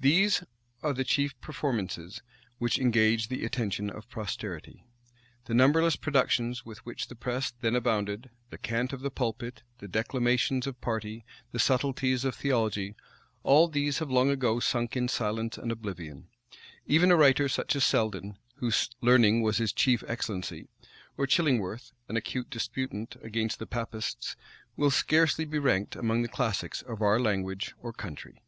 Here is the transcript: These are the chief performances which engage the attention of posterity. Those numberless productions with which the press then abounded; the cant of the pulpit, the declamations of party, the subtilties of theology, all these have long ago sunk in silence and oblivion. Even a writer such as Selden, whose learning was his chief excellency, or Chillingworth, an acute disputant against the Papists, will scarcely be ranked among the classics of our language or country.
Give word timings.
These 0.00 0.44
are 0.82 0.92
the 0.92 1.02
chief 1.02 1.40
performances 1.40 2.20
which 2.58 2.78
engage 2.78 3.28
the 3.28 3.42
attention 3.42 3.88
of 3.88 4.06
posterity. 4.10 4.84
Those 5.46 5.54
numberless 5.56 5.96
productions 5.96 6.62
with 6.62 6.84
which 6.84 7.08
the 7.08 7.14
press 7.14 7.54
then 7.62 7.74
abounded; 7.74 8.28
the 8.50 8.58
cant 8.58 8.92
of 8.92 9.00
the 9.00 9.10
pulpit, 9.10 9.62
the 9.78 9.88
declamations 9.88 10.66
of 10.66 10.78
party, 10.82 11.24
the 11.52 11.58
subtilties 11.58 12.22
of 12.26 12.34
theology, 12.34 12.94
all 13.44 13.66
these 13.66 13.98
have 14.00 14.10
long 14.10 14.28
ago 14.28 14.60
sunk 14.60 14.94
in 14.94 15.08
silence 15.08 15.56
and 15.56 15.72
oblivion. 15.72 16.28
Even 16.86 17.10
a 17.10 17.16
writer 17.16 17.48
such 17.48 17.74
as 17.74 17.82
Selden, 17.84 18.36
whose 18.56 18.90
learning 19.00 19.40
was 19.40 19.56
his 19.56 19.72
chief 19.72 20.04
excellency, 20.06 20.68
or 21.16 21.26
Chillingworth, 21.26 21.92
an 22.10 22.18
acute 22.18 22.50
disputant 22.50 23.16
against 23.22 23.58
the 23.58 23.66
Papists, 23.66 24.36
will 24.76 24.90
scarcely 24.90 25.46
be 25.46 25.58
ranked 25.58 25.96
among 25.96 26.20
the 26.20 26.28
classics 26.28 26.82
of 26.82 27.00
our 27.00 27.18
language 27.18 27.74
or 27.80 27.90
country. 27.90 28.42